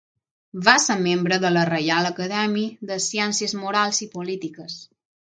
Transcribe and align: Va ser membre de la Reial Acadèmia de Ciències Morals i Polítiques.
Va 0.67 0.73
ser 0.83 0.93
membre 1.07 1.37
de 1.43 1.51
la 1.57 1.65
Reial 1.69 2.09
Acadèmia 2.09 2.87
de 2.91 2.97
Ciències 3.09 3.53
Morals 3.65 4.01
i 4.07 4.07
Polítiques. 4.15 4.79